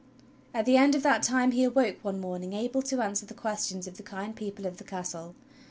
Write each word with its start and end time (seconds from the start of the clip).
At 0.51 0.65
the 0.65 0.77
end 0.77 0.95
of 0.95 1.03
that 1.03 1.21
time 1.21 1.51
he 1.51 1.63
aw^oke 1.63 1.97
one 2.03 2.19
morning 2.19 2.53
able 2.53 2.81
to 2.81 3.01
answer 3.01 3.27
the 3.27 3.35
questions 3.35 3.85
of 3.85 3.97
the 3.97 4.01
kind 4.01 4.35
people 4.35 4.65
of 4.65 4.77
the 4.77 4.83
Castle. 4.83 5.35